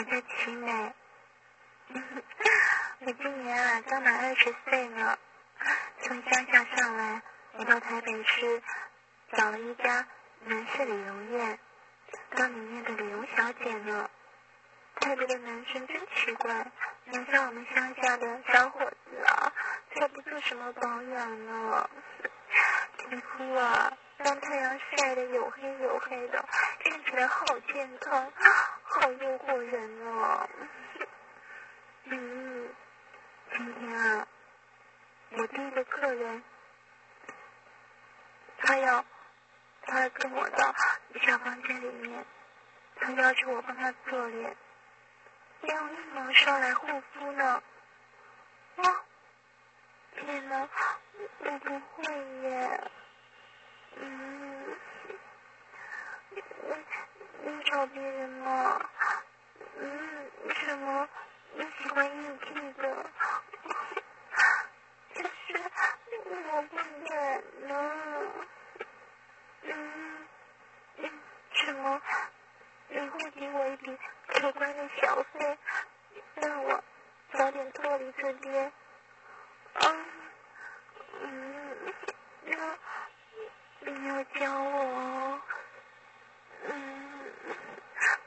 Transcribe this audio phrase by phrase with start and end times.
[0.00, 0.94] 我叫齐美，
[3.00, 5.18] 我今年啊刚满二十岁呢，
[6.00, 7.20] 从乡下上来，
[7.52, 8.62] 我到台北市
[9.36, 10.06] 找了一家
[10.46, 11.58] 男士美容院，
[12.30, 14.08] 当里面的美容小姐呢。
[15.00, 16.66] 台北的男生真奇怪，
[17.04, 19.52] 哪像我们乡下的小伙子啊，
[19.94, 21.90] 才不做什么保养呢，
[22.96, 26.42] 皮肤啊让太阳晒得黝黑黝黑的，
[26.82, 27.44] 看起来好
[27.74, 28.32] 健康，
[29.00, 30.46] 好诱惑人哦。
[32.04, 32.68] 嗯，
[33.50, 34.28] 今天啊，
[35.30, 36.44] 我第一个客人，
[38.58, 39.02] 他要，
[39.86, 40.74] 他跟我到
[41.22, 42.26] 小房间里面，
[42.96, 44.54] 他要求我帮他做脸。
[45.62, 47.62] 用一毛刷来护肤呢？
[48.76, 49.04] 哇！
[50.16, 50.68] 天哪，
[51.38, 52.90] 我不会耶。
[53.96, 54.76] 嗯，
[56.30, 56.42] 你
[57.44, 58.89] 你找别人吗？
[60.70, 61.08] 嗯，什么？
[61.54, 62.46] 你喜欢硬气
[62.80, 62.82] 的？
[65.14, 65.28] 可是
[66.52, 66.76] 我不
[67.08, 67.70] 敢呢。
[69.62, 70.26] 嗯，
[71.52, 72.00] 什么？
[72.88, 75.58] 你会给我一笔可观的小费，
[76.34, 76.84] 让我
[77.32, 78.72] 早点脱离这边。
[79.74, 80.06] 嗯，
[81.20, 81.94] 嗯，
[82.44, 82.78] 那
[83.80, 85.40] 你要教我？
[86.64, 86.72] 嗯，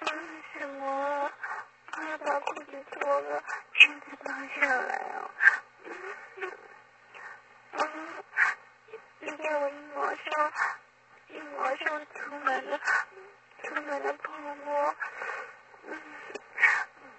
[0.00, 1.30] 嗯，什么？
[1.92, 3.42] 我要把裤子脱了，
[3.74, 5.30] 裙子扒下来啊？
[7.72, 8.24] 嗯，
[9.18, 10.52] 你给我一毛上，
[11.28, 12.80] 一毛上涂满了。
[13.62, 14.32] 涂满了泡
[14.64, 14.94] 沫，
[15.84, 16.00] 嗯，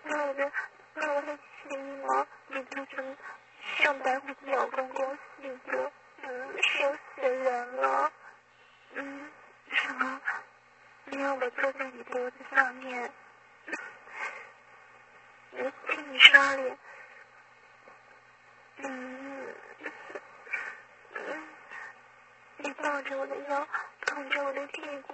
[0.03, 0.51] 把我的
[0.95, 3.17] 把我的起毛也涂成
[3.77, 5.91] 像白胡子老公公似的，
[6.23, 8.11] 嗯，羞死人了，
[8.95, 9.31] 嗯，
[9.71, 10.21] 什么？
[11.05, 13.13] 你要我坐在你脖子上面，
[15.51, 15.71] 我
[16.41, 16.77] 替你刷脸，
[18.77, 19.55] 嗯，
[21.13, 21.43] 嗯，
[22.57, 23.67] 你抱着我的腰，
[24.07, 25.13] 捧着我的屁股。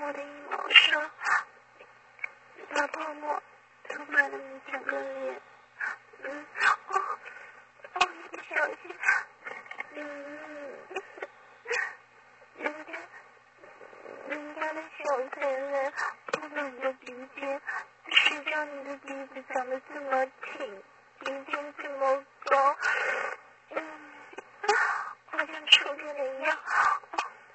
[0.00, 1.10] 我的一毛刷，
[2.74, 3.42] 把泡沫
[3.88, 5.40] 涂满了你整个脸。
[6.24, 6.46] 嗯，
[6.88, 6.94] 哦，
[7.94, 8.96] 哦，你小心。
[9.94, 10.00] 嗯，
[12.58, 12.92] 人家，
[14.28, 15.92] 人家的小嘴人
[16.26, 17.62] 碰到你的鼻尖，
[18.08, 20.82] 谁叫你的鼻子长得这么挺，
[21.20, 22.76] 鼻尖这么高？
[23.70, 23.82] 嗯，
[25.30, 26.58] 好像触电了一样，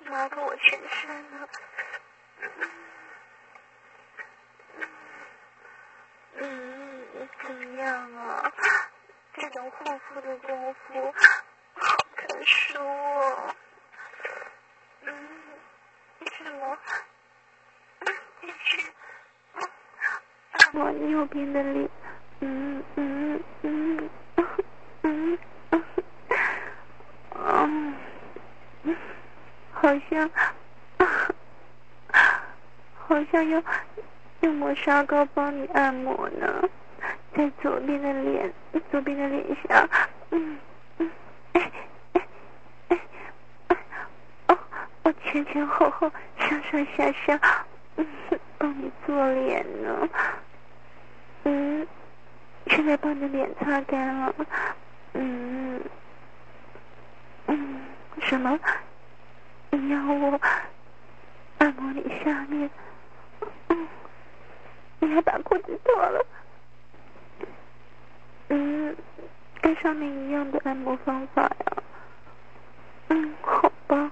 [0.05, 1.47] 麻过我全身了。
[2.41, 2.49] 嗯
[6.37, 8.51] 嗯，怎么样啊？
[9.35, 11.13] 这种护肤的功夫
[11.75, 13.55] 好特殊哦。
[15.01, 15.29] 嗯，
[16.25, 16.75] 什么？
[18.41, 18.91] 继续。
[20.51, 21.87] 按摩右边的脸。
[22.41, 24.09] 嗯嗯嗯
[25.03, 25.37] 嗯
[25.71, 25.83] 嗯
[28.83, 28.95] 嗯，
[29.71, 30.29] 好像。
[33.09, 33.61] 好像要
[34.41, 36.63] 用磨砂膏帮你按摩呢，
[37.35, 38.53] 在左边的脸，
[38.91, 39.89] 左边的脸上，
[40.29, 40.59] 嗯
[40.99, 41.09] 嗯，
[41.53, 41.71] 哎
[42.13, 42.21] 哎
[42.89, 42.99] 哎，
[44.49, 44.57] 哦，
[45.01, 47.39] 我前前后后，上上下下，
[47.95, 48.05] 嗯，
[48.59, 50.07] 帮你做脸呢，
[52.79, 54.33] 现在把你的脸擦干了，
[55.11, 55.81] 嗯
[57.47, 57.81] 嗯，
[58.21, 58.57] 什么？
[59.71, 60.39] 你要我
[61.57, 62.69] 按摩你下面？
[63.67, 63.87] 嗯，
[64.99, 66.25] 你还把裤子脱了？
[68.47, 68.95] 嗯，
[69.59, 71.83] 跟上面一样的按摩方法呀。
[73.09, 74.09] 嗯，好吧，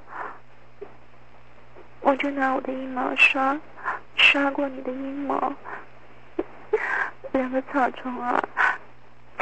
[2.02, 3.58] 我就拿我的阴毛刷
[4.18, 5.54] 刷过你的阴毛，
[7.32, 8.44] 两个草丛啊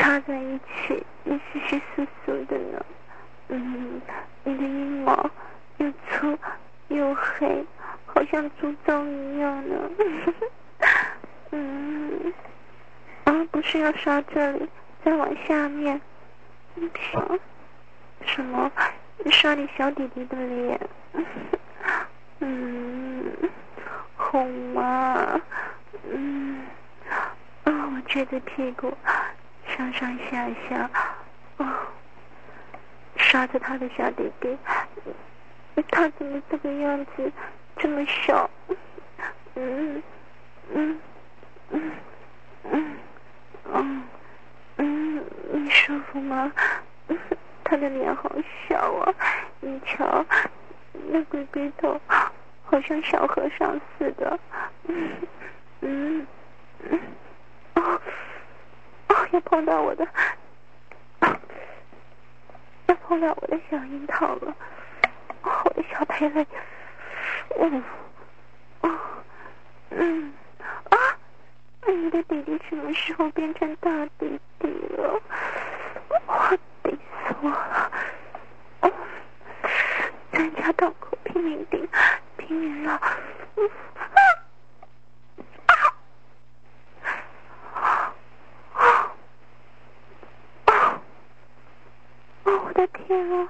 [0.06, 2.86] 插在一起，你稀稀疏疏的呢。
[3.48, 4.00] 嗯，
[4.44, 5.28] 你的阴毛
[5.78, 6.38] 又粗
[6.90, 7.66] 又黑。
[8.06, 9.75] 好像猪鬃一样呢，
[11.52, 12.31] 嗯，
[13.24, 14.69] 啊，不是要刷这里，
[15.04, 16.00] 再往下面，
[16.94, 17.40] 什
[18.25, 18.72] 什么？
[19.31, 20.80] 刷你小弟弟的脸，
[22.42, 23.25] 嗯，
[24.16, 24.44] 好
[24.74, 25.42] 吗？
[26.10, 26.62] 嗯，
[27.63, 28.96] 啊，我撅着屁股
[29.75, 30.89] 上上下下，
[31.57, 31.88] 啊，
[33.18, 34.57] 刷着他的小弟弟，
[35.92, 37.31] 他怎么这个样子
[37.75, 38.50] 这么小？
[39.56, 40.01] 嗯
[40.74, 41.00] 嗯
[41.72, 41.92] 嗯
[42.63, 42.98] 嗯
[43.74, 44.04] 嗯
[44.77, 46.51] 嗯，你舒服吗？
[47.63, 48.31] 他的脸好
[48.68, 49.13] 小啊，
[49.60, 50.25] 你瞧，
[51.10, 52.00] 那鬼鬼头
[52.63, 54.39] 好像小和尚似的。
[54.88, 55.12] 嗯
[55.81, 56.28] 嗯
[56.89, 57.00] 嗯，
[59.35, 60.07] 又， 碰到我的，
[62.87, 64.55] 又碰到我的小樱桃了，
[65.43, 66.45] 我的小蓓蕾，
[67.57, 67.81] 呜，
[68.87, 68.99] 啊
[69.89, 70.33] 嗯
[70.89, 70.95] 啊，
[71.87, 75.21] 你的弟弟什么时候变成大弟弟了？
[76.27, 76.97] 我顶
[77.27, 77.91] 死我了！
[78.81, 78.91] 哦，
[80.31, 81.87] 咱家洞口拼命顶，
[82.37, 83.01] 拼命绕，啊
[85.65, 85.75] 啊
[87.73, 88.13] 啊
[90.65, 91.01] 啊！
[92.44, 93.47] 哦，我天啊！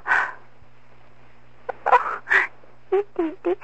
[2.90, 3.58] 你弟弟，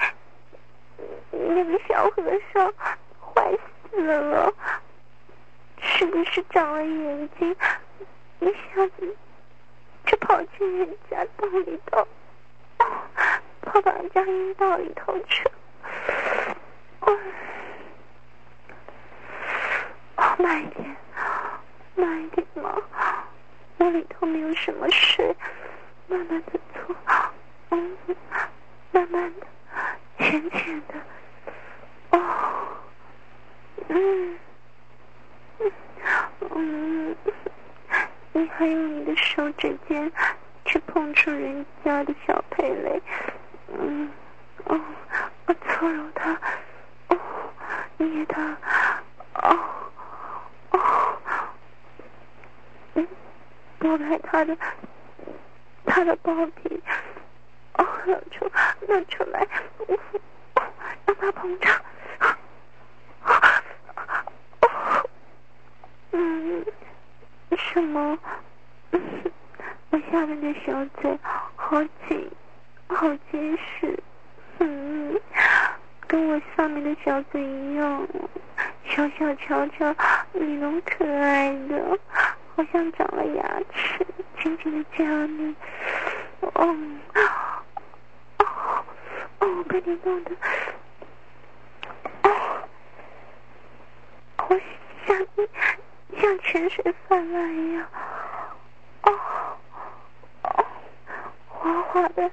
[1.31, 2.23] 那个小和
[2.53, 2.73] 尚
[3.19, 3.57] 坏
[3.89, 4.53] 死了，
[5.79, 7.55] 是不是长了眼睛？
[8.39, 9.15] 一下子
[10.05, 12.07] 就跑进人家洞里头，
[13.61, 15.51] 跑到人家阴道里头去了。
[17.01, 17.17] 哦，
[20.37, 20.95] 慢一点，
[21.95, 22.75] 慢一点嘛，
[23.77, 25.35] 那里头没有什么水，
[26.11, 26.93] 慢慢的搓，
[27.69, 27.97] 嗯，
[28.91, 29.47] 慢慢的，
[30.17, 30.95] 浅浅的，
[32.09, 32.19] 哦，
[33.87, 34.37] 嗯，
[36.49, 37.15] 嗯。
[38.33, 40.11] 你还用你的手指尖
[40.65, 43.01] 去碰触人家的小蓓蕾，
[43.69, 44.09] 嗯，
[44.65, 44.77] 哦，
[45.45, 46.37] 我搓揉它，
[47.07, 47.17] 哦，
[47.97, 48.57] 捏它，
[49.35, 49.59] 哦，
[50.71, 51.17] 哦，
[52.95, 53.07] 嗯，
[53.79, 54.57] 拨开它的，
[56.01, 56.81] 他的包皮，
[57.73, 58.51] 哦，露出，
[58.87, 59.47] 露出来，
[59.85, 60.63] 哦，
[61.05, 61.79] 让它膨胀，
[64.61, 65.09] 哦，
[66.13, 66.65] 嗯。
[67.55, 68.17] 什么？
[69.91, 71.19] 我下面的小嘴
[71.55, 72.31] 好紧，
[72.87, 73.99] 好结实，
[74.57, 75.21] 嗯，
[76.07, 78.07] 跟我上面的小嘴一样，
[78.85, 79.95] 小小巧巧，
[80.33, 81.99] 你那么可爱的，
[82.55, 84.03] 好像长了牙齿，
[84.41, 85.55] 紧紧的夹你，
[86.61, 86.75] 哦，
[88.37, 88.45] 哦，
[89.39, 90.31] 哦，被你弄的，
[92.23, 92.29] 哦，
[94.47, 94.61] 我
[95.07, 95.49] 想你。
[96.19, 97.87] 像泉水泛滥一样，
[99.03, 99.11] 哦
[100.43, 100.65] 哦，
[101.47, 102.29] 滑滑的，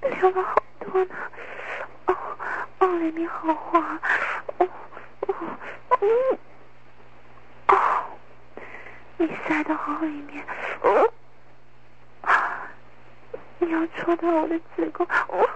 [0.00, 1.14] 流了好多呢，
[2.06, 2.16] 哦
[2.80, 3.78] 哦，里面好滑，
[4.58, 4.68] 哦
[5.28, 5.34] 哦
[6.00, 6.38] 嗯，
[7.68, 7.76] 哦，
[9.18, 10.44] 你塞到好里面，
[10.82, 11.11] 哦，
[13.64, 15.48] 你要戳到我的子宫，我。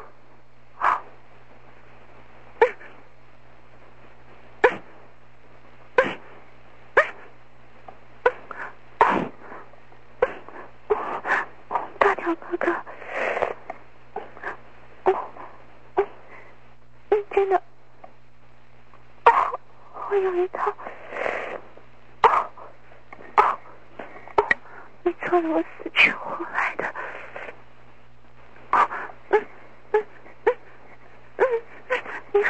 [25.48, 26.75] 我死去活来。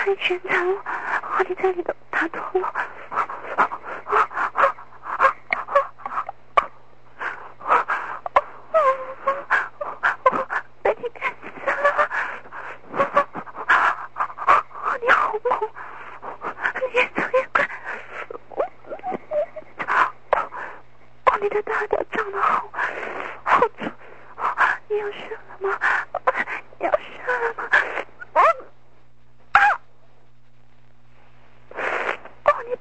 [0.06, 0.82] 太沉重了，
[1.36, 2.72] 我的这里都打通了。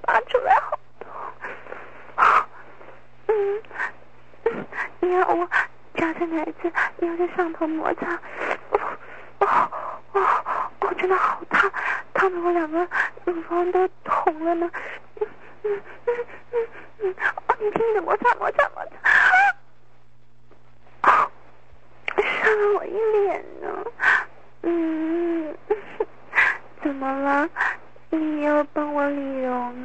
[0.08, 0.56] 拉出来
[2.16, 2.48] 好，
[3.28, 3.62] 嗯，
[4.46, 4.66] 嗯，
[5.00, 5.48] 你让我
[5.96, 8.14] 夹着奶子，你在上头摩擦，
[8.70, 8.80] 哦，
[9.40, 9.70] 哦，
[10.14, 10.22] 哦，
[10.82, 11.72] 我真的好烫，
[12.14, 12.88] 烫的我两个
[13.26, 14.70] 乳房都红了呢，
[15.20, 15.28] 嗯
[15.64, 16.14] 嗯嗯
[16.52, 16.68] 嗯
[17.00, 17.16] 嗯，
[17.48, 18.92] 啊，你听你的摩擦摩擦摩擦，
[21.12, 21.30] 啊，
[22.16, 23.68] 伤了我一脸呢，
[24.62, 25.58] 嗯，
[26.82, 27.50] 怎么了？
[28.12, 29.85] 你要帮我理容？